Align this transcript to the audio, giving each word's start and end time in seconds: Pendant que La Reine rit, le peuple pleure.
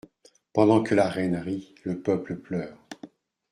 Pendant 0.51 0.81
que 0.81 0.95
La 0.95 1.07
Reine 1.07 1.35
rit, 1.35 1.75
le 1.83 2.01
peuple 2.01 2.35
pleure. 2.37 2.87